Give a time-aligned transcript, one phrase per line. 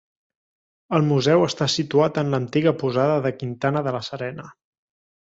[0.99, 4.49] El museu està situat en l'antiga posada de Quintana de la Serena.